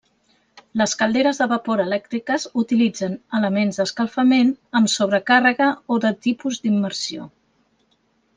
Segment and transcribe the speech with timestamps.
[0.81, 4.49] Les calderes de vapor elèctriques utilitzen elements d'escalfament
[4.81, 7.29] amb sobrecàrrega o de tipus d'immersió.